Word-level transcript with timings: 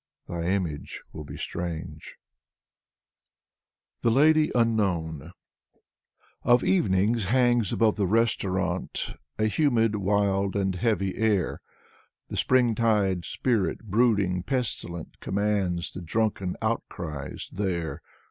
Thy 0.27 0.47
image 0.47 1.03
will 1.13 1.23
be 1.23 1.37
strange. 1.37 2.15
Alexander 4.03 4.03
Blok 4.45 4.55
129 4.55 4.75
THE 4.75 4.81
LADY 4.81 5.01
UNKNOWN 5.11 5.31
Of 6.41 6.63
evenings 6.63 7.25
hangs 7.25 7.71
above 7.71 7.97
the 7.97 8.07
restaurant 8.07 9.13
A 9.37 9.45
humid, 9.45 9.97
wild 9.97 10.55
and 10.55 10.73
heavy 10.73 11.15
air. 11.17 11.61
The 12.29 12.37
Springtide 12.37 13.25
spirit, 13.25 13.83
brooding, 13.91 14.41
pestilent, 14.41 15.19
Commands 15.19 15.91
the 15.93 16.01
drunken 16.01 16.57
outcries 16.63 17.51
there. 17.53 18.01